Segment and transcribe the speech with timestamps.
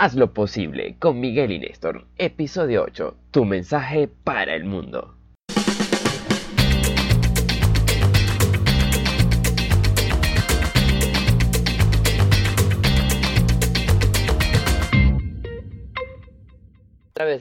[0.00, 5.17] Haz lo posible con Miguel y Néstor, episodio 8, tu mensaje para el mundo.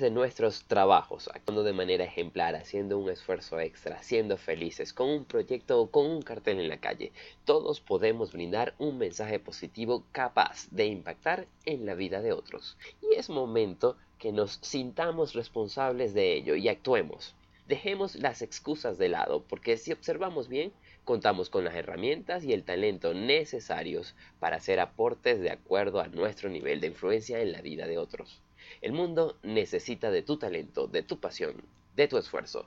[0.02, 5.25] De nuestros trabajos, actuando de manera ejemplar, haciendo un esfuerzo extra, siendo felices, con un
[5.25, 7.11] proyecto o con un cartel en la calle,
[7.46, 12.78] todos podemos brindar un mensaje positivo capaz de impactar en la vida de otros.
[13.02, 17.36] Y es momento que nos sintamos responsables de ello y actuemos.
[17.68, 20.71] Dejemos las excusas de lado, porque si observamos bien,
[21.04, 26.50] contamos con las herramientas y el talento necesarios para hacer aportes de acuerdo a nuestro
[26.50, 28.42] nivel de influencia en la vida de otros.
[28.82, 31.64] El mundo necesita de tu talento, de tu pasión,
[31.96, 32.66] de tu esfuerzo.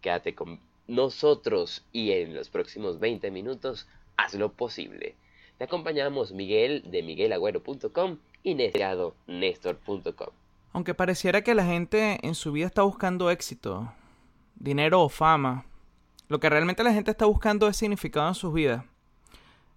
[0.00, 5.16] Quédate con nosotros y en los próximos 20 minutos haz lo posible.
[5.58, 10.28] Te acompañamos Miguel de miguelagüero.com y Nestor.com.
[10.72, 13.92] Aunque pareciera que la gente en su vida está buscando éxito,
[14.54, 15.64] dinero o fama,
[16.28, 18.84] lo que realmente la gente está buscando es significado en sus vidas.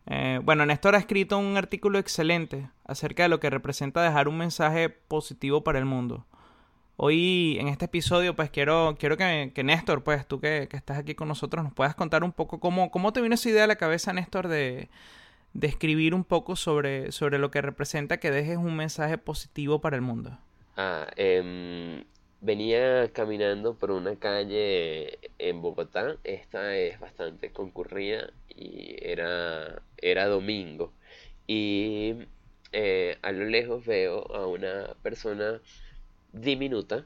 [0.09, 4.37] Eh, bueno, Néstor ha escrito un artículo excelente acerca de lo que representa dejar un
[4.37, 6.25] mensaje positivo para el mundo.
[6.97, 11.27] Hoy en este episodio pues quiero, quiero que, Néstor, pues tú que, estás aquí con
[11.27, 14.11] nosotros, nos puedas contar un poco cómo, cómo te vino esa idea a la cabeza,
[14.11, 14.89] Néstor, de,
[15.53, 19.95] de escribir un poco sobre, sobre lo que representa que dejes un mensaje positivo para
[19.95, 20.39] el mundo.
[20.75, 22.03] Ah, eh,
[22.41, 30.93] Venía caminando por una calle en Bogotá, esta es bastante concurrida y era, era domingo.
[31.47, 32.15] Y
[32.71, 35.61] eh, a lo lejos veo a una persona
[36.33, 37.05] diminuta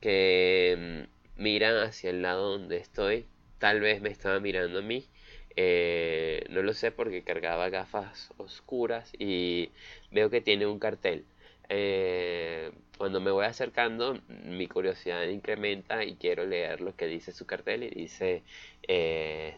[0.00, 1.06] que
[1.38, 3.26] mm, mira hacia el lado donde estoy.
[3.58, 5.06] Tal vez me estaba mirando a mí.
[5.56, 9.70] Eh, no lo sé porque cargaba gafas oscuras y
[10.10, 11.24] veo que tiene un cartel.
[11.68, 17.46] Eh, cuando me voy acercando, mi curiosidad incrementa y quiero leer lo que dice su
[17.46, 18.42] cartel y dice,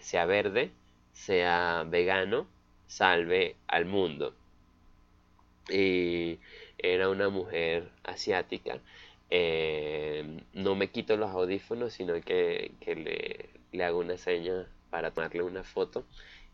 [0.00, 0.70] sea verde,
[1.12, 2.48] sea vegano,
[2.86, 4.34] salve al mundo.
[5.70, 6.38] Y
[6.78, 8.80] era una mujer asiática.
[9.30, 15.42] Eh, no me quito los audífonos, sino que, le, le, hago una seña para tomarle
[15.42, 16.04] una foto.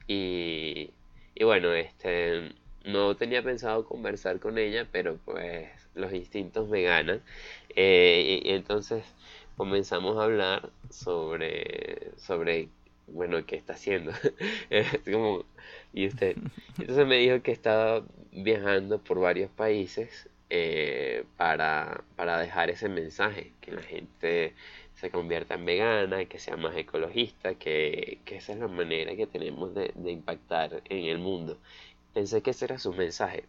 [0.06, 0.90] Y,
[1.34, 2.52] y bueno, este
[2.84, 7.22] no tenía pensado conversar con ella, pero pues los instintos me ganan.
[7.76, 9.04] Eh, y, entonces
[9.56, 12.68] comenzamos a hablar sobre, sobre
[13.12, 14.12] bueno, qué está haciendo.
[15.10, 15.44] como,
[15.92, 16.36] y usted,
[16.78, 23.52] entonces me dijo que estaba viajando por varios países eh, para, para dejar ese mensaje,
[23.60, 24.54] que la gente
[24.94, 29.26] se convierta en vegana, que sea más ecologista, que, que esa es la manera que
[29.26, 31.58] tenemos de, de impactar en el mundo.
[32.14, 33.44] Pensé que ese era su mensaje.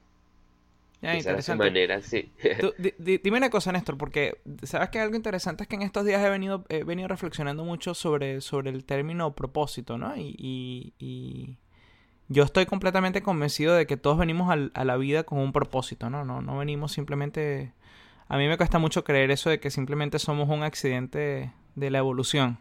[1.01, 1.66] Ya, interesante.
[1.66, 2.31] manera, sí.
[3.00, 6.29] dime una cosa, Néstor, porque sabes que algo interesante es que en estos días he
[6.29, 10.16] venido, he venido reflexionando mucho sobre, sobre el término propósito, ¿no?
[10.16, 11.57] Y, y,
[12.28, 16.23] yo estoy completamente convencido de que todos venimos a la vida con un propósito, ¿no?
[16.23, 17.73] No, no venimos simplemente...
[18.29, 21.97] A mí me cuesta mucho creer eso de que simplemente somos un accidente de la
[21.97, 22.59] evolución.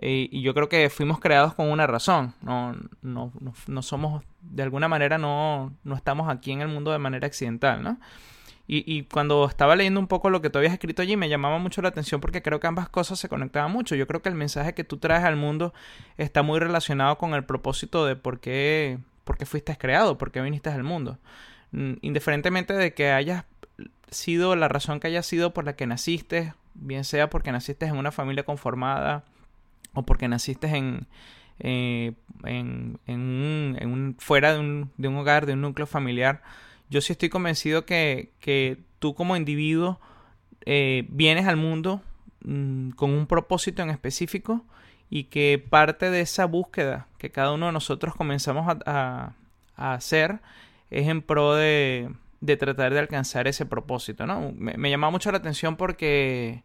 [0.00, 2.34] Y, yo creo que fuimos creados con una razón.
[2.42, 3.32] No, no,
[3.66, 7.82] no, somos, de alguna manera, no, no estamos aquí en el mundo de manera accidental,
[7.82, 7.98] ¿no?
[8.74, 11.82] Y, cuando estaba leyendo un poco lo que tú habías escrito allí, me llamaba mucho
[11.82, 13.96] la atención porque creo que ambas cosas se conectaban mucho.
[13.96, 15.74] Yo creo que el mensaje que tú traes al mundo
[16.16, 20.40] está muy relacionado con el propósito de por qué, por qué fuiste creado, por qué
[20.40, 21.18] viniste al mundo.
[21.72, 23.44] Mm, indiferentemente de que hayas
[24.10, 27.96] sido la razón que haya sido por la que naciste, bien sea porque naciste en
[27.96, 29.24] una familia conformada,
[29.94, 31.06] o porque naciste en,
[31.60, 32.12] eh,
[32.44, 36.42] en, en un, fuera de un, de un, hogar, de un núcleo familiar,
[36.90, 39.98] yo sí estoy convencido que, que tú como individuo
[40.66, 42.02] eh, vienes al mundo
[42.44, 44.64] mm, con un propósito en específico
[45.10, 49.32] y que parte de esa búsqueda que cada uno de nosotros comenzamos a,
[49.76, 50.40] a, hacer
[50.90, 52.10] es en pro de,
[52.40, 54.52] de, tratar de alcanzar ese propósito, ¿no?
[54.56, 56.62] Me, me llama mucho la atención porque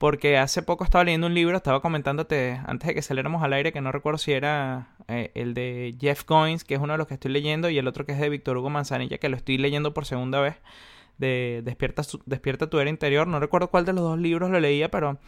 [0.00, 3.70] porque hace poco estaba leyendo un libro, estaba comentándote antes de que saliéramos al aire,
[3.70, 7.06] que no recuerdo si era eh, el de Jeff Coins, que es uno de los
[7.06, 9.58] que estoy leyendo, y el otro que es de Víctor Hugo Manzanilla, que lo estoy
[9.58, 10.56] leyendo por segunda vez,
[11.18, 13.26] de Despierta, Despierta tu era interior.
[13.26, 15.18] No recuerdo cuál de los dos libros lo leía, pero,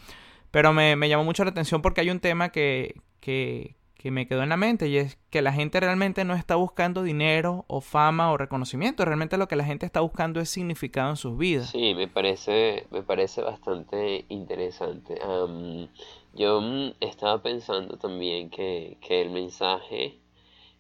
[0.51, 4.27] pero me, me llamó mucho la atención porque hay un tema que, que, que me
[4.27, 7.81] quedó en la mente y es que la gente realmente no está buscando dinero o
[7.81, 11.71] fama o reconocimiento, realmente lo que la gente está buscando es significado en sus vidas.
[11.71, 15.21] Sí, me parece, me parece bastante interesante.
[16.35, 20.19] yo mm, estaba pensando también que, que el mensaje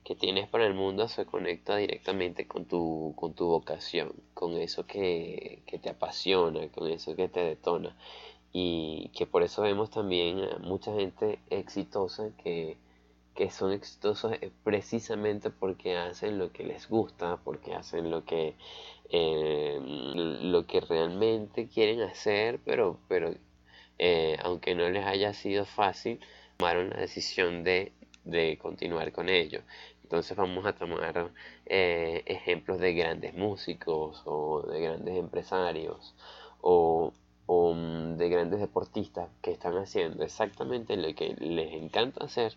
[0.04, 4.84] que tienes para el mundo se conecta directamente con tu, con tu vocación, con eso
[4.84, 7.96] que, te apasiona, con eso que te detona.
[8.52, 12.76] Y que por eso vemos también mucha gente exitosa que,
[13.50, 18.54] son exitosos precisamente porque hacen lo que les gusta, porque hacen lo que,
[19.10, 23.34] eh, lo que realmente quieren hacer, pero, pero
[23.98, 26.20] eh, aunque no les haya sido fácil,
[26.58, 27.92] tomaron la decisión de,
[28.24, 29.62] de continuar con ello.
[30.02, 31.30] Entonces vamos a tomar
[31.66, 36.14] eh, ejemplos de grandes músicos o de grandes empresarios
[36.60, 37.12] o,
[37.46, 42.54] mm, de grandes deportistas que están haciendo exactamente lo que les encanta hacer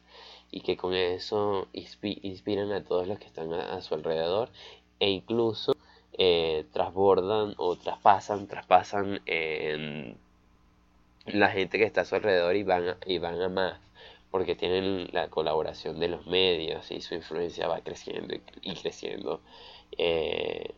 [0.51, 4.49] y que con eso inspiran a todos los que están a, su alrededor
[4.99, 5.73] e incluso
[6.17, 9.21] eh, trasbordan o traspasan, traspasan
[11.25, 13.79] la gente que está a su alrededor y van y van a más
[14.35, 19.39] porque tienen la colaboración de los medios y su influencia va creciendo y, creciendo.
[19.97, 20.73] Eh,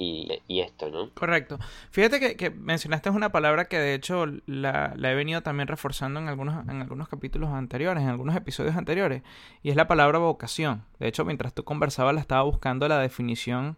[0.00, 1.10] y, esto, ¿no?
[1.10, 1.58] Correcto.
[1.90, 6.66] Fíjate que, mencionaste una palabra que de hecho la, he venido también reforzando en algunos,
[6.68, 9.22] en algunos capítulos anteriores, en algunos episodios anteriores,
[9.62, 10.84] y es la palabra vocación.
[10.98, 13.76] De hecho, mientras tú conversabas, la estaba buscando la definición,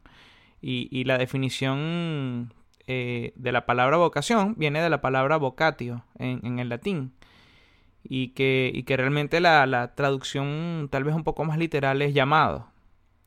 [0.60, 2.54] y, la definición
[2.86, 7.12] eh, de la palabra vocación viene de la palabra vocatio en, en el latín
[8.04, 12.14] y que, y que realmente la, la, traducción tal vez un poco más literal es
[12.14, 12.71] llamado.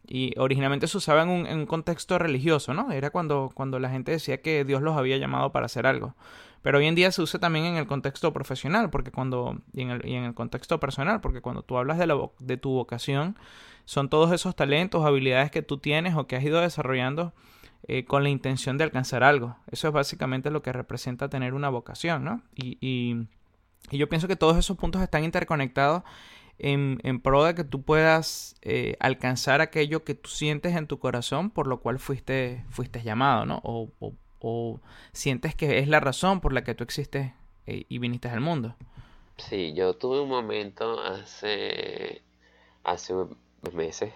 [0.07, 2.91] Y originalmente se usaba en un, contexto religioso, ¿no?
[2.91, 6.15] Era cuando, cuando la gente decía que Dios los había llamado para hacer algo.
[6.61, 9.91] Pero hoy en día se usa también en el contexto profesional, porque cuando, y en
[9.91, 13.37] el, y en el contexto personal, porque cuando tú hablas de, la, de tu vocación,
[13.85, 17.33] son todos esos talentos, habilidades que tú tienes o que has ido desarrollando
[17.87, 19.57] eh, con la intención de alcanzar algo.
[19.71, 22.41] Eso es básicamente lo que representa tener una vocación, ¿no?
[22.55, 23.27] Y, y
[23.91, 26.03] y yo pienso que todos esos puntos están interconectados
[26.57, 30.99] en, en pro de que tú puedas eh, alcanzar aquello que tú sientes en tu
[30.99, 33.61] corazón por lo cual fuiste, fuiste llamado, ¿no?
[33.63, 33.89] O,
[34.39, 34.79] o,
[35.11, 37.31] sientes que es la razón por la que tú existes
[37.65, 38.75] eh, y viniste al mundo.
[39.37, 42.21] Sí, yo tuve un momento hace,
[42.83, 43.13] hace
[43.73, 44.13] meses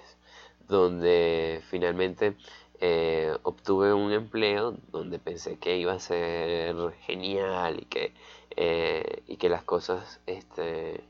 [0.67, 2.35] donde finalmente
[2.79, 8.13] eh, obtuve un empleo donde pensé que iba a ser genial y que
[9.25, 11.01] y que las cosas este,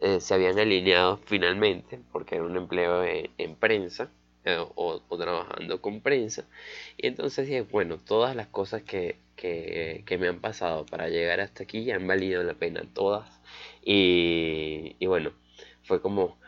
[0.00, 4.10] eh, se habían alineado finalmente, porque era un empleo en, prensa
[4.44, 6.44] eh, o, trabajando con prensa.
[6.96, 11.64] Y entonces dije, bueno, todas las cosas que, que, me han pasado para llegar hasta
[11.64, 13.40] aquí han valido la pena, todas.
[13.84, 15.32] Y, y bueno,
[15.82, 16.38] fue como,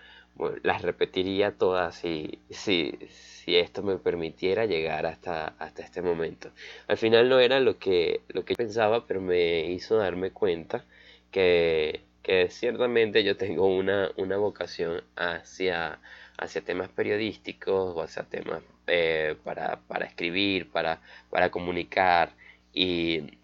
[0.62, 6.50] las repetiría todas si, si, si esto me permitiera llegar hasta, hasta este momento.
[6.88, 10.84] Al final no era lo que, lo que pensaba, pero me hizo darme cuenta
[11.30, 12.02] que,
[12.50, 15.98] ciertamente yo tengo una, una vocación hacia,
[16.38, 21.00] hacia temas periodísticos o hacia temas eh, para, escribir, para,
[21.30, 22.30] para comunicar
[22.72, 23.38] y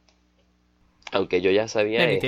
[1.12, 2.20] aunque yo ya sabía esto,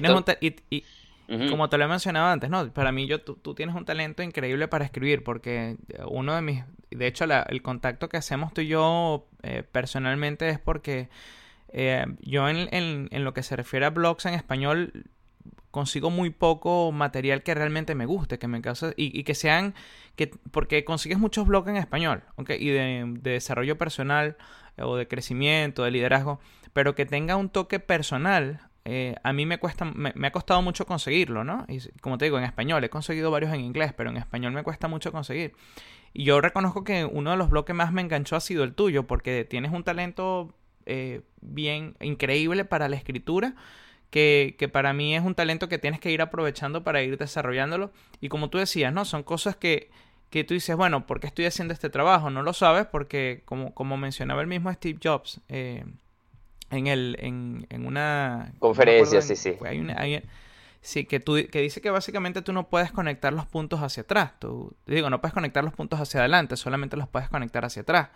[1.51, 2.73] como te lo he mencionado antes, ¿no?
[2.73, 5.77] Para mí yo, tú, tienes un talento increíble para escribir porque
[6.07, 6.65] uno de mis...
[6.91, 11.11] De hecho, el contacto que hacemos tú y yo eh, personalmente es porque
[11.69, 15.05] eh, yo en, en, lo que se refiere a blogs en español
[15.71, 18.95] consigo muy poco material que realmente me guste, que me cause...
[18.97, 19.75] Y, que sean...
[20.17, 22.51] que Porque consigues muchos blogs en español, ¿ok?
[22.59, 24.37] Y de, de desarrollo personal
[24.77, 26.41] o de crecimiento, de liderazgo,
[26.73, 30.87] pero que tenga un toque personal eh, a mí me cuesta, me, ha costado mucho
[30.87, 31.67] conseguirlo, ¿no?
[31.69, 34.63] Y como te digo, en español, he conseguido varios en inglés, pero en español me
[34.63, 35.53] cuesta mucho conseguir.
[36.15, 39.07] Y yo reconozco que uno de los bloques más me enganchó ha sido el tuyo,
[39.07, 40.55] porque tienes un talento
[40.87, 43.57] eh, bien increíble para la escritura.
[44.11, 47.91] Que, que, para mí es un talento que tienes que ir aprovechando para ir desarrollándolo.
[48.21, 49.05] Y como tú decías, ¿no?
[49.05, 49.91] Son cosas que,
[50.31, 52.31] que tú dices, bueno, ¿por qué estoy haciendo este trabajo?
[52.31, 55.85] No lo sabes porque, como, como mencionaba el mismo Steve Jobs, eh,
[56.71, 58.53] en, el, en, en una...
[58.59, 59.55] Conferencia, sí, sí.
[59.65, 59.97] Hay una,
[60.81, 64.33] sí, que, tú, que dice que básicamente tú no puedes conectar los puntos hacia atrás.
[64.39, 68.09] Tú, digo, no puedes conectar los puntos hacia adelante, solamente los puedes conectar hacia atrás.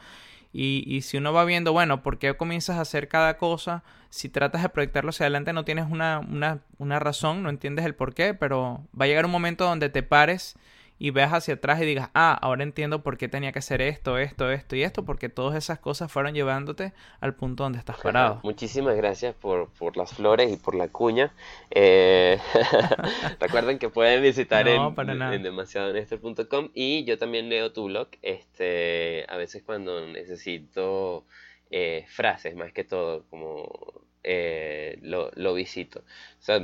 [0.52, 3.82] Y, y, si uno va viendo, bueno, ¿por qué comienzas a hacer cada cosa?
[4.10, 7.94] Si tratas de proyectarlo hacia adelante no tienes una, una, una razón, no entiendes el
[7.94, 10.56] por qué, pero va a llegar un momento donde te pares
[11.02, 14.18] y veas hacia atrás y digas, ah, ahora entiendo por qué tenía que hacer esto,
[14.18, 18.38] esto, esto y esto, porque todas esas cosas fueron llevándote al punto donde estás parado.
[18.44, 21.34] Muchísimas gracias por, por las flores y por la cuña.
[21.72, 22.38] Eh,
[23.40, 29.36] recuerden que pueden visitar en, en demasiadonestor.com y yo también leo tu blog, este, a
[29.36, 31.24] veces cuando necesito
[31.72, 36.00] eh, frases más que todo, como eh, lo, lo, visito.
[36.00, 36.60] O sea,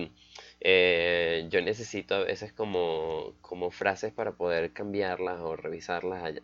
[0.60, 6.34] eh, yo necesito a veces como, como frases para poder cambiarlas o revisarlas.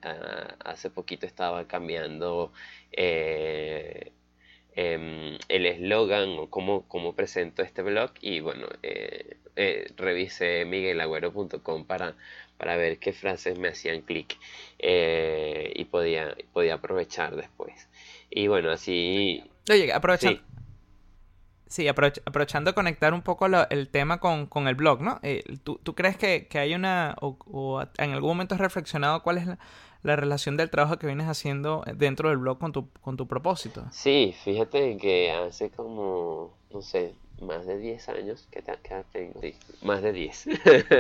[0.64, 2.52] hace poquito estaba cambiando
[2.92, 4.12] eh,
[4.74, 8.68] em, el eslogan o cómo, cómo, presento este blog y bueno,
[9.96, 12.16] revisé miguelagüero.com para,
[12.58, 14.36] para ver qué frases me hacían clic
[14.78, 17.88] y podía, podía aprovechar después.
[18.30, 19.44] Y bueno, así...
[19.70, 20.40] Oye, aprovechando...
[20.40, 20.54] Sí,
[21.88, 25.20] aprovechando conectar un poco el tema con, el blog, ¿no?
[25.22, 30.16] Eh, ¿tú, crees que, hay una, o, en algún momento has reflexionado cuál es la,
[30.16, 33.84] relación del trabajo que vienes haciendo dentro del blog con tu, con tu propósito?
[33.90, 38.62] Sí, fíjate que hace como, no sé, más de 10 años que,
[39.12, 39.40] tengo.
[39.40, 40.48] Sí, más de 10.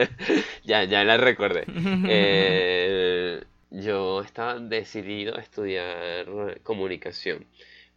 [0.64, 1.64] ya, ya la recordé.
[2.06, 7.46] Eh, yo estaba decidido a estudiar comunicación.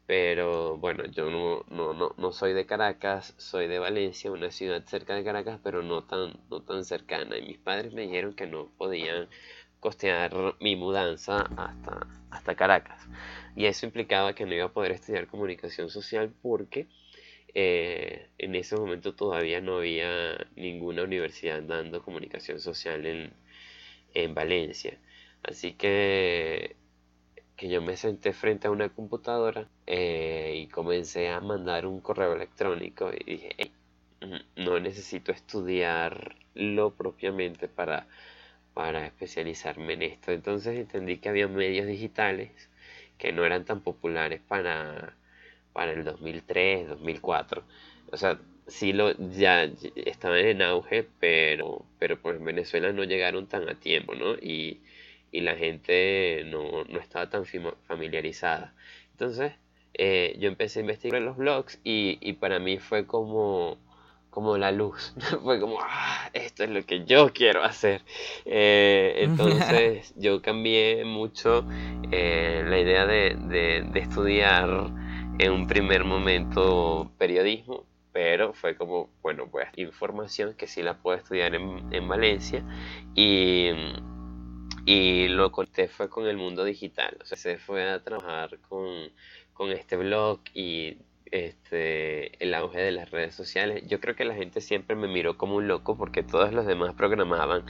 [0.08, 4.84] Pero bueno, yo no, no, no, no, soy de Caracas, soy de Valencia, una ciudad
[4.86, 7.38] cerca de Caracas, pero no tan, no tan cercana.
[7.38, 9.28] Y mis padres me dijeron que no podían
[9.82, 13.06] costear mi mudanza hasta, hasta Caracas.
[13.56, 16.88] Y eso implicaba que no iba a poder estudiar comunicación social porque
[17.54, 23.34] eh, en ese momento todavía no había ninguna universidad dando comunicación social en,
[24.14, 24.98] en Valencia.
[25.44, 26.76] Así que
[27.58, 32.34] que yo me senté frente a una computadora eh, y comencé a mandar un correo
[32.34, 33.72] electrónico y dije,
[34.56, 38.08] no necesito estudiarlo propiamente para,
[38.74, 40.32] para especializarme en esto.
[40.32, 42.52] Entonces entendí que había medios digitales
[43.18, 45.16] que no eran tan populares para,
[45.74, 47.64] para el 2003, 2004.
[48.12, 49.64] O sea, sí lo, ya
[49.96, 54.36] estaban en auge, pero, pero pues en Venezuela no llegaron tan a tiempo, ¿no?
[54.36, 54.82] Y,
[55.38, 57.46] y la gente no, estaba tan
[57.88, 58.74] familiarizada.
[59.12, 59.54] Entonces
[59.94, 63.78] eh, yo empecé a investigar los blogs y, para mí fue como,
[64.32, 65.14] como la luz,
[65.44, 68.02] fue como, ah, esto es lo que yo quiero hacer.
[68.46, 71.68] Eh, entonces yo cambié mucho
[72.12, 74.90] eh, la idea de, estudiar
[75.38, 81.16] en un primer momento periodismo, pero fue como, bueno, pues información que sí la puedo
[81.16, 82.64] estudiar en, en Valencia
[83.14, 83.70] y
[84.88, 87.18] y lo corté fue con el mundo digital.
[87.22, 89.12] O sea, se fue a trabajar con,
[89.72, 93.84] este blog y este, el auge de las redes sociales.
[93.88, 96.94] Yo creo que la gente siempre me miró como un loco porque todos los demás
[96.96, 97.66] programaban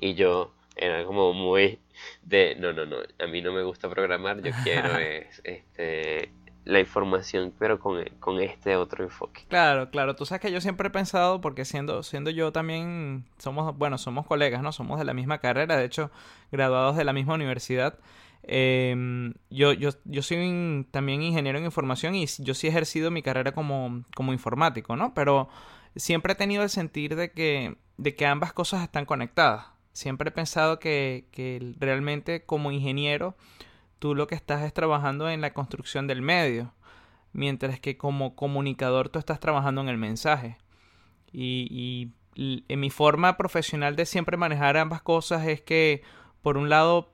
[0.00, 1.78] y yo era como muy
[2.22, 6.30] de no, no, no, a mí no me gusta programar, yo quiero es, este
[6.66, 9.44] la información, pero con, con, este otro enfoque.
[9.48, 10.16] Claro, claro.
[10.16, 14.26] Tú sabes que yo siempre he pensado, porque siendo, siendo yo también, somos, bueno, somos
[14.26, 14.72] colegas, ¿no?
[14.72, 16.10] Somos de la misma carrera, de hecho,
[16.50, 17.98] graduados de la misma universidad.
[18.42, 23.22] Em, yo, yo, yo soy también ingeniero en información y yo sí he ejercido mi
[23.22, 25.14] carrera como, como informático, ¿no?
[25.14, 25.48] Pero
[25.94, 29.66] siempre he tenido el sentir de que, de que ambas cosas están conectadas.
[29.92, 33.36] Siempre he pensado que, que realmente como ingeniero
[33.98, 36.72] tú lo que estás es trabajando en la construcción del medio,
[37.32, 40.58] mientras que como comunicador tú estás trabajando en el mensaje.
[41.32, 46.02] Y, en mi forma profesional de siempre manejar ambas cosas es que,
[46.42, 47.10] por un lado,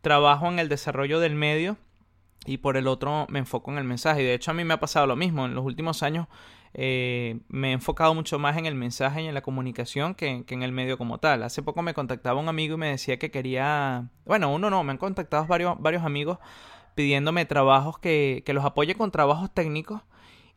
[0.00, 1.76] trabajo en el desarrollo del medio
[2.46, 4.22] y por el otro me enfoco en el mensaje.
[4.22, 5.44] Y de hecho a mí me ha pasado lo mismo.
[5.44, 6.28] En los últimos años
[6.76, 10.62] eh, me he enfocado mucho más en el mensaje y en la comunicación que, en
[10.62, 11.44] el medio como tal.
[11.44, 14.90] Hace poco me contactaba un amigo y me decía que quería, bueno, uno no, me
[14.90, 16.38] han contactado varios, varios amigos
[16.96, 20.02] pidiéndome trabajos que, que los apoye con trabajos técnicos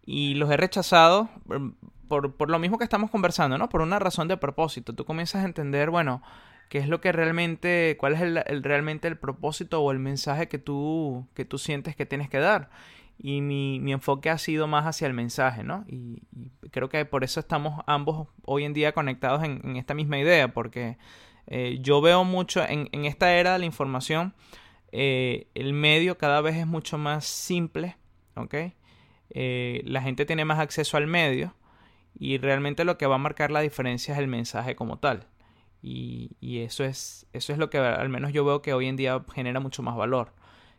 [0.05, 1.69] y los he rechazado mm,
[2.07, 3.69] por, por, lo mismo que estamos conversando, ¿no?
[3.69, 4.93] Por una razón de propósito.
[4.95, 6.23] Tú comienzas a entender, bueno,
[6.69, 10.47] qué es lo que realmente, cuál es el, el, realmente el propósito o el mensaje
[10.47, 12.69] que tú, que tú sientes que tienes que dar
[13.19, 15.85] y mi, mi, enfoque ha sido más hacia el mensaje, ¿no?
[15.87, 16.21] Y,
[16.71, 20.97] creo que por eso estamos ambos hoy en día conectados en, esta misma idea, porque
[21.47, 24.35] eh, yo veo mucho en, en, esta era de la información,
[24.91, 27.97] eh, el medio cada vez es mucho más simple,
[28.35, 28.55] ¿ok?
[29.31, 31.55] Eh, la gente tiene más acceso al medio
[32.17, 35.27] y realmente lo que va a marcar la diferencia es el mensaje como tal.
[35.81, 38.95] Y, y eso, es, eso es lo que al menos yo veo que hoy en
[38.95, 40.33] día genera mucho más valor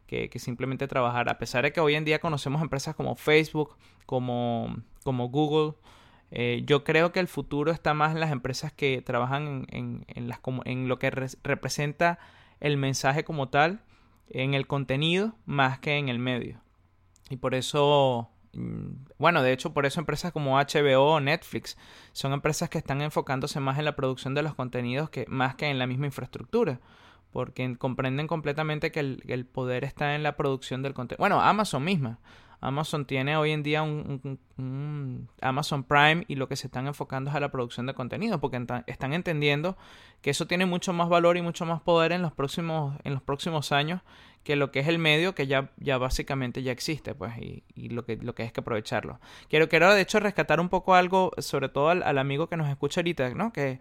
[0.09, 1.29] que, simplemente trabajar.
[1.29, 5.75] A pesar de que hoy en día conocemos empresas como Facebook, como, como Google,
[6.31, 10.89] eh, yo creo que el futuro está más en las empresas que trabajan en, en,
[10.89, 12.19] lo que representa
[12.61, 13.83] el mensaje como tal,
[14.31, 16.61] en el contenido, más que en el medio.
[17.29, 21.77] Y por eso, mm, bueno, de hecho, por eso empresas como HBO o Netflix
[22.13, 25.67] son empresas que están enfocándose más en la producción de los contenidos que más que
[25.67, 26.81] en la misma infraestructura
[27.33, 31.21] porque comprenden completamente que el, poder está en la producción del contenido.
[31.21, 32.19] Bueno, Amazon misma.
[32.61, 37.37] Amazon tiene hoy en día un, Amazon Prime y lo que se están enfocando es
[37.37, 39.77] a la producción de contenido porque están entendiendo
[40.23, 43.23] que eso tiene mucho más valor y mucho más poder en los próximos, en los
[43.23, 44.03] próximos años
[44.43, 48.05] que lo que es el medio que ya, ya básicamente ya existe pues y, lo,
[48.05, 49.21] que, lo que es que aprovecharlo.
[49.49, 53.01] Quiero, quiero de hecho rescatar un poco algo sobre todo al, amigo que nos escucha
[53.01, 53.53] ahorita, ¿no?
[53.53, 53.79] Que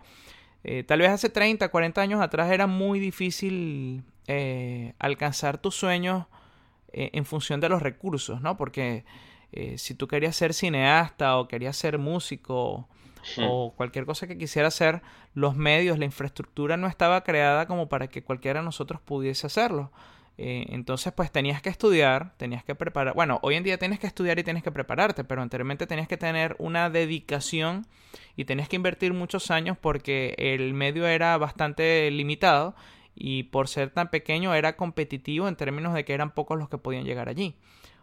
[0.63, 6.25] eh, tal vez hace 30, 40 años atrás era muy difícil eh, alcanzar tus sueños
[6.91, 8.57] eh, en función de los recursos, ¿no?
[8.57, 9.05] Porque
[9.53, 12.89] eh, si tú querías ser cineasta o querías ser músico
[13.41, 15.01] o cualquier cosa que quisiera hacer,
[15.33, 19.91] los medios, la infraestructura no estaba creada como para que cualquiera de nosotros pudiese hacerlo.
[20.37, 23.15] Entonces, pues tenías que estudiar, tenías que preparar.
[23.15, 26.17] Bueno, hoy en día tienes que estudiar y tienes que prepararte, pero anteriormente tenías que
[26.17, 27.87] tener una dedicación
[28.35, 32.75] y tenías que invertir muchos años porque el medio era bastante limitado
[33.15, 36.77] y por ser tan pequeño era competitivo en términos de que eran pocos los que
[36.77, 37.55] podían llegar allí.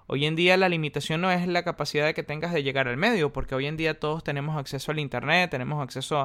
[0.06, 3.32] Hoy en día la limitación no es la capacidad que tengas de llegar al medio,
[3.32, 6.18] porque hoy en día todos tenemos acceso al Internet, tenemos acceso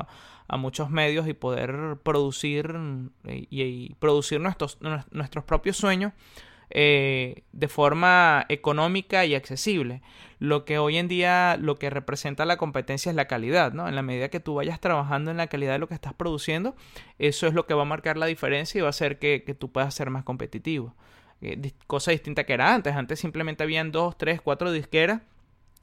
[0.48, 2.75] a, muchos medios y poder producir
[3.24, 4.79] y, producir nuestros,
[5.12, 6.13] nuestros propios sueños
[6.71, 10.03] eh, de forma económica y accesible.
[10.38, 13.88] Lo que hoy en día lo que representa la competencia es la calidad, ¿no?
[13.88, 16.75] En la medida que tú vayas trabajando en la calidad de lo que estás produciendo,
[17.17, 19.71] eso es lo que va a marcar la diferencia y va a hacer que, tú
[19.71, 20.95] puedas ser más competitivo.
[21.41, 22.96] Eh, cosa distinta que era antes.
[22.96, 25.22] Antes simplemente habían dos, tres, cuatro disqueras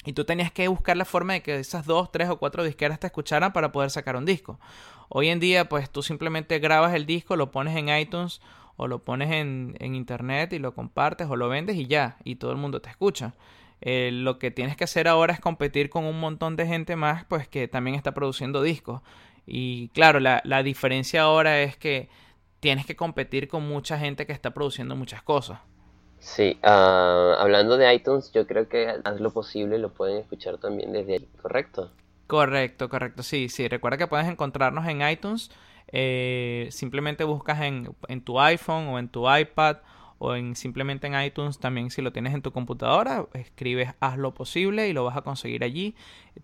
[0.05, 3.01] y tú tenías que buscar la forma de que esas dos, tres o cuatro disqueras
[3.01, 4.61] te escucharan para poder sacar un disco.
[5.09, 8.41] Hoy en día, pues tú simplemente grabas el disco, lo pones en iTunes
[8.77, 12.53] o lo pones en, internet y lo compartes o lo vendes y ya, y todo
[12.53, 13.35] el mundo te escucha.
[13.81, 17.25] Eh, lo que tienes que hacer ahora es competir con un montón de gente más,
[17.25, 19.03] pues que también está produciendo discos.
[19.47, 22.09] Y claro, la, la diferencia ahora es que
[22.61, 25.61] tienes que competir con mucha gente que está produciendo muchas cosas.
[26.19, 30.93] Sí, ah, hablando de iTunes, yo creo que haz lo posible lo pueden escuchar también
[30.93, 31.93] desde ahí, ¿correcto?
[32.27, 33.69] Correcto, correcto, sí, sí.
[33.69, 35.51] Recuerda que puedes encontrarnos en iTunes
[35.89, 39.77] eh, simplemente buscas en, en, tu iPhone o en tu iPad
[40.19, 44.35] o en simplemente en iTunes también si lo tienes en tu computadora, escribes haz lo
[44.35, 45.95] posible y lo vas a conseguir allí.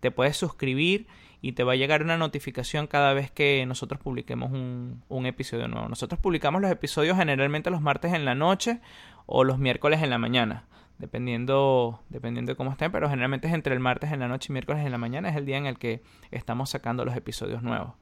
[0.00, 1.06] Te puedes suscribir
[1.42, 5.68] y te va a llegar una notificación cada vez que nosotros publiquemos un, un episodio
[5.68, 5.88] nuevo.
[5.88, 8.80] Nosotros publicamos los episodios generalmente los martes en la noche
[9.26, 10.64] o los miércoles en la mañana
[11.02, 14.52] dependiendo, dependiendo de cómo estén, pero generalmente es entre el martes en la noche y
[14.52, 16.00] miércoles en la mañana, es el día en el que
[16.30, 17.94] estamos sacando los episodios nuevos.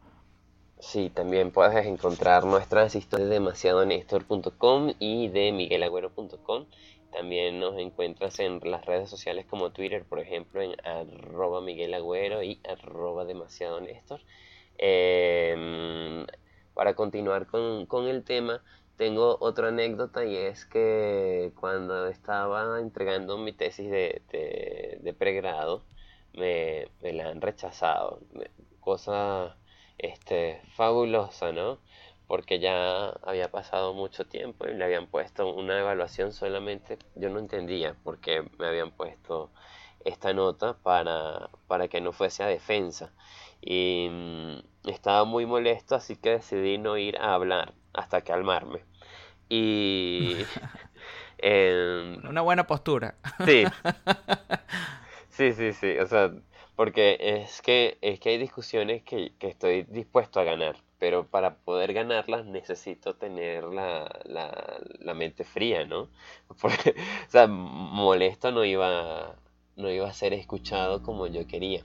[0.81, 6.67] Sí, también puedes encontrar nuestras historias de demasiadonestor.com y de miguelagüero.com.
[7.13, 12.61] También nos encuentras en las redes sociales como Twitter, por ejemplo, en arroba miguelagüero y
[12.69, 13.81] arroba demasiado
[14.79, 16.27] em,
[16.75, 18.63] para continuar con, el tema,
[18.97, 24.23] tengo otra anécdota y es que cuando estaba entregando mi tesis de,
[25.03, 25.85] de, pregrado,
[26.35, 28.21] me, me la han rechazado.
[28.81, 29.57] Cosa
[29.99, 31.79] este, fabulosa, ¿no?
[32.31, 37.41] Porque ya había pasado mucho tiempo y le habían puesto una evaluación solamente, yo no
[37.41, 39.51] entendía por qué me habían puesto
[40.05, 43.13] esta nota para, para que no fuese a defensa.
[43.61, 48.85] Y mm, estaba muy molesto, así que decidí no ir a hablar hasta calmarme.
[49.49, 50.37] Y...
[52.29, 53.17] Una buena postura.
[53.45, 53.65] Sí.
[55.31, 55.97] Sí, sí, sí.
[55.99, 56.33] O sea,
[56.77, 61.95] porque es que, es que hay discusiones que, estoy dispuesto a ganar, pero para poder
[61.95, 66.09] ganarlas necesito tener la, la, mente fría, ¿no?
[66.61, 66.95] Porque,
[67.27, 69.35] o sea, molesto no iba,
[69.77, 71.83] no iba a ser escuchado como yo quería.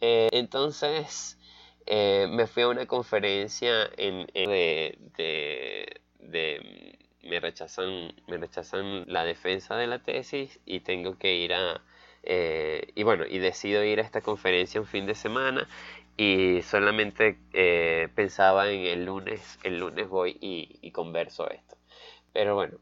[0.00, 1.38] Eh, entonces,
[1.86, 9.24] eh, me fui a una conferencia en, de, de, de, me rechazan, me rechazan la
[9.24, 11.82] defensa de la tesis y tengo que ir a
[12.28, 15.68] eh, y bueno, y decido ir a esta conferencia un fin de semana
[16.16, 21.76] y solamente eh, pensaba en el lunes, el lunes voy y, converso esto.
[22.32, 22.78] Pero bueno,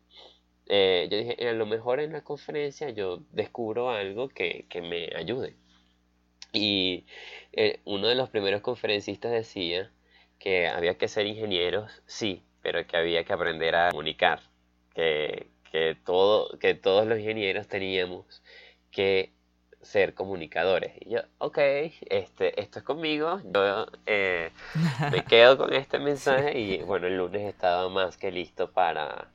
[0.66, 5.10] eh, yo dije, a lo mejor en la conferencia yo descubro algo que, que me
[5.16, 5.56] ayude.
[6.52, 7.06] Y
[7.84, 9.90] uno de los primeros conferencistas decía
[10.38, 14.40] que había que ser ingenieros, sí, pero que había que aprender a comunicar,
[14.94, 18.42] que, que, todo, que todos los ingenieros teníamos
[18.90, 19.33] que
[19.84, 20.92] ser comunicadores.
[21.00, 24.50] Y yo, ok, este, esto es conmigo, yo eh,
[25.10, 29.30] me quedo con este mensaje y bueno, el lunes estaba más que listo para,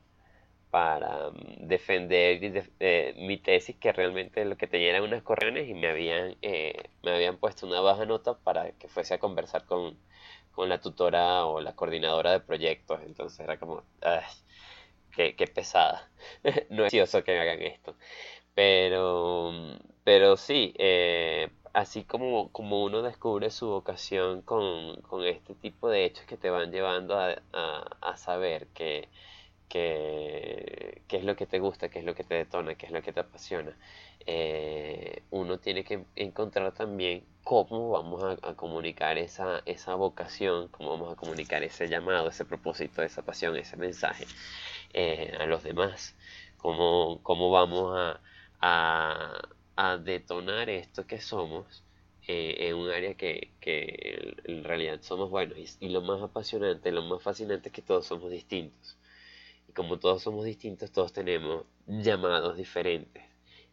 [0.70, 5.74] para mm, defender eh, mi tesis, que realmente lo que tenía eran unas correones y
[5.74, 9.98] me habían, eh, me habían puesto una baja nota para que fuese a conversar con,
[10.52, 13.00] con la tutora o la coordinadora de proyectos.
[13.06, 13.84] Entonces era como,
[15.14, 16.10] qué, qué pesada.
[16.44, 17.96] no es gracioso que me hagan esto.
[18.54, 19.52] Pero
[20.04, 26.04] pero sí, eh, así como, como uno descubre su vocación con, con, este tipo de
[26.04, 29.08] hechos que te van llevando a, a, saber que,
[29.68, 33.02] qué es lo que te gusta, qué es lo que te detona, qué es lo
[33.02, 33.76] que te apasiona,
[34.26, 41.12] eh, uno tiene que encontrar también cómo vamos a, comunicar esa, esa vocación, cómo vamos
[41.12, 44.26] a comunicar ese llamado, ese propósito, esa pasión, ese mensaje
[44.92, 46.16] eh, a los demás,
[46.58, 47.92] cómo, cómo vamos
[48.60, 49.40] a,
[49.80, 51.82] a detonar esto que somos
[52.28, 57.02] eh, en un área que, que, en realidad somos buenos y, lo más apasionante, lo
[57.02, 58.98] más fascinante es que todos somos distintos.
[59.68, 63.24] Y como todos somos distintos, todos tenemos llamados diferentes.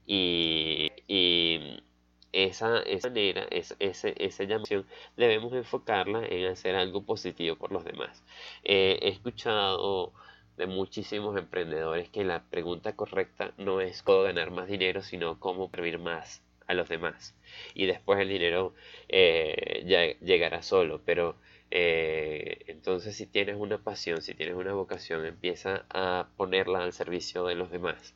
[0.05, 1.83] Y, y
[2.31, 4.85] esa, esa manera, esa, esa, esa llamación,
[5.17, 8.23] debemos enfocarla en hacer algo positivo por los demás.
[8.63, 10.13] Eh, he escuchado
[10.57, 15.69] de muchísimos emprendedores que la pregunta correcta no es cómo ganar más dinero, sino cómo
[15.69, 17.35] servir más a los demás.
[17.73, 18.73] Y después el dinero
[19.07, 21.35] eh, ya llegará solo, pero
[21.71, 27.45] eh, entonces si tienes una pasión, si tienes una vocación, empieza a ponerla al servicio
[27.45, 28.15] de los demás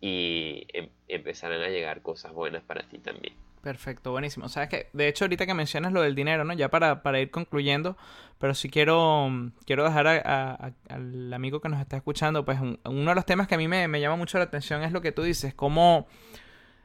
[0.00, 3.34] y em, empezarán a llegar cosas buenas para ti también.
[3.62, 4.48] Perfecto, buenísimo.
[4.48, 6.52] Sabes que, de hecho, ahorita que mencionas lo del dinero, ¿no?
[6.52, 7.96] Ya para, para ir concluyendo,
[8.38, 9.30] pero sí quiero,
[9.64, 13.58] quiero dejar al amigo que nos está escuchando, pues uno de los temas que a
[13.58, 16.08] mí me, me, llama mucho la atención es lo que tú dices, cómo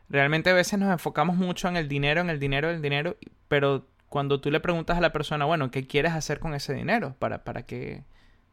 [0.07, 3.17] realmente a veces nos enfocamos mucho en el dinero, en el dinero, en el dinero,
[3.47, 7.15] pero cuando tú le preguntas a la persona, bueno, ¿qué quieres hacer con ese dinero?
[7.17, 8.03] ¿Para, para, qué,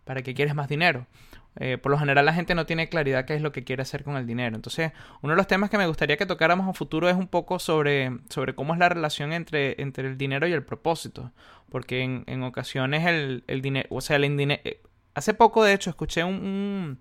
[0.04, 1.06] para qué quieres más dinero?
[1.56, 4.02] Eh, por lo general la gente no tiene claridad qué es lo que quiere hacer
[4.02, 4.56] con el dinero.
[4.56, 7.58] Entonces, uno de los temas que me gustaría que tocáramos a futuro es un poco
[7.58, 11.30] sobre, sobre cómo es la relación entre, entre el dinero y el propósito.
[11.70, 14.24] Porque en, ocasiones el, el dinero, o sea, el.
[14.24, 14.80] Eh,
[15.14, 16.98] hace poco, de hecho, escuché un,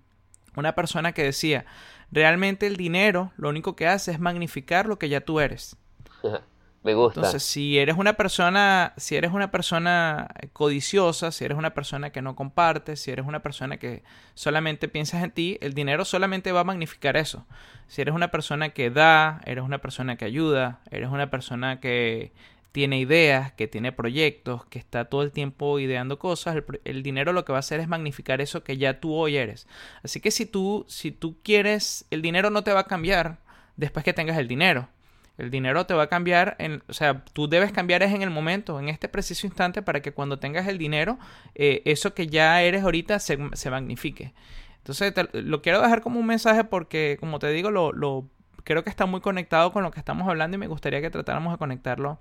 [0.56, 1.64] una persona que decía,
[2.12, 5.76] realmente el dinero lo único que hace es magnificar lo que ya tú eres.
[6.84, 7.20] Me gusta.
[7.20, 12.20] Entonces, si eres una persona, si eres una persona codiciosa, si eres una persona que
[12.20, 14.02] no comparte, si eres una persona que
[14.34, 17.46] solamente piensas en ti, el dinero solamente va a magnificar eso.
[17.88, 22.32] Si eres una persona que da, eres una persona que ayuda, eres una persona que
[22.70, 27.32] tiene ideas, que tiene proyectos, que está todo el tiempo ideando cosas, el, el, dinero
[27.32, 29.66] lo que va a hacer es magnificar eso que ya tú hoy eres.
[30.02, 33.38] Así que si tú, si tú quieres, el dinero no te va a cambiar
[33.76, 34.88] después que tengas el dinero.
[35.36, 38.30] El dinero te va a cambiar, en, o sea, tú debes cambiar es en el
[38.30, 41.18] momento, en este preciso instante, para que cuando tengas el dinero,
[41.54, 44.32] eh, eso que ya eres ahorita se, se magnifique.
[44.78, 48.28] Entonces, lo quiero dejar como un mensaje porque, como te digo, lo, lo,
[48.64, 51.52] creo que está muy conectado con lo que estamos hablando y me gustaría que tratáramos
[51.52, 52.18] de conectarlo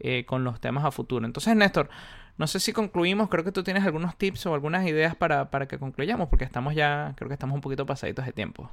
[0.00, 1.26] eh, con los temas a futuro.
[1.26, 1.88] Entonces, Néstor,
[2.38, 5.66] no sé si concluimos, creo que tú tienes algunos tips o algunas ideas para, para
[5.66, 8.70] que concluyamos, porque estamos ya, creo que estamos un poquito pasaditos de tiempo.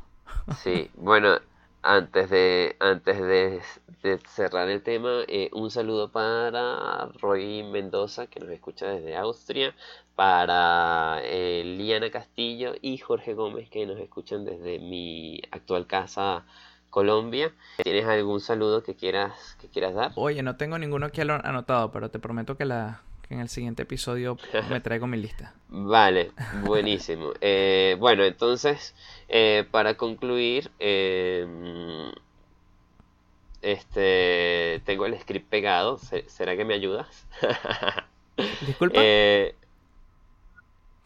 [0.64, 1.40] Sí, bueno,
[1.84, 3.62] antes de, antes de,
[4.28, 9.76] cerrar el tema, eh, un saludo para Roy Mendoza, que nos escucha desde Austria,
[10.16, 16.46] para eh, Liana Castillo y Jorge Gómez, que nos escuchan desde mi actual casa
[16.90, 17.54] Colombia.
[17.84, 20.12] ¿Tienes algún saludo que quieras, que quieras dar?
[20.16, 23.02] Oye, no tengo ninguno aquí anotado, pero te prometo que la,
[23.34, 24.38] en el siguiente episodio
[24.70, 25.54] me traigo mi lista.
[25.70, 26.32] Vale,
[26.64, 27.34] buenísimo.
[27.42, 28.96] Eh, bueno, entonces,
[29.28, 31.46] eh, para concluir, eh,
[33.62, 35.98] este, tengo el script pegado.
[36.28, 37.28] ¿Será que me ayudas?
[38.66, 39.02] Disculpa.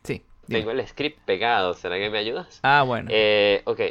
[0.03, 0.21] sí.
[0.47, 1.73] Tengo el script pegado.
[1.73, 2.59] ¿Será que me ayudas?
[2.63, 3.09] Ah, bueno.
[3.65, 3.81] ok.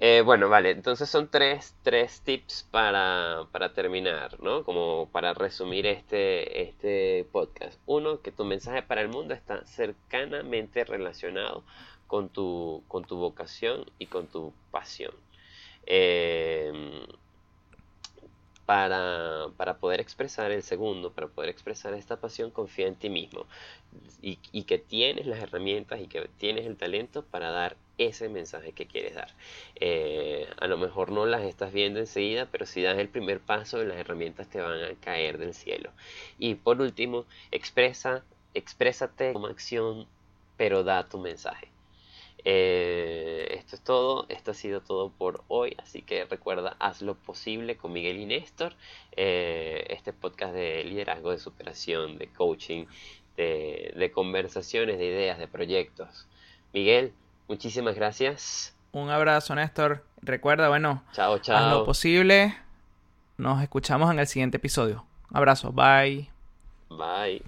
[0.00, 4.62] Eh, bueno, vale, entonces son tres, tres tips para, para, terminar, ¿no?
[4.62, 7.80] Como para resumir este, este podcast.
[7.84, 11.64] Uno, que tu mensaje para el mundo está cercanamente relacionado
[12.06, 15.12] con tu, con tu vocación y con tu pasión.
[15.86, 16.72] Eh,
[18.66, 23.46] para, para, poder expresar el segundo, para poder expresar esta pasión, confía en ti mismo
[24.22, 28.72] y, y que tienes las herramientas y que tienes el talento para dar ese mensaje
[28.72, 29.28] que quieres dar.
[29.76, 33.82] Eh, a lo mejor no las estás viendo enseguida, pero si das el primer paso,
[33.84, 35.90] las herramientas te van a caer del cielo.
[36.38, 40.06] Y por último, expresa, exprésate como acción,
[40.56, 41.68] pero da tu mensaje.
[42.44, 47.14] Eh, esto es todo, esto ha sido todo por hoy, así que recuerda, haz lo
[47.14, 48.74] posible con Miguel y Néstor,
[49.16, 52.86] eh, este podcast de liderazgo, de superación, de coaching,
[53.36, 56.26] de, de conversaciones, de ideas, de proyectos.
[56.72, 57.12] Miguel,
[57.48, 58.74] Muchísimas gracias.
[58.92, 60.04] Un abrazo, Néstor.
[60.22, 61.56] Recuerda, bueno, chao, chao.
[61.56, 62.54] haz lo posible.
[63.36, 65.04] Nos escuchamos en el siguiente episodio.
[65.32, 65.72] abrazo.
[65.72, 66.30] Bye.
[66.90, 67.42] Bye.